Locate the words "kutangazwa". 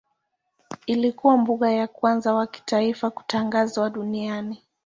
3.09-3.89